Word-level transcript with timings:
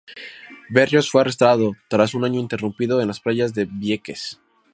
Berríos 0.71 1.11
fue 1.11 1.21
arrestado 1.21 1.73
tras 1.87 2.15
un 2.15 2.25
año 2.25 2.37
ininterrumpido 2.39 3.01
en 3.01 3.07
las 3.09 3.19
playas 3.19 3.53
de 3.53 3.65
Vieques. 3.65 4.41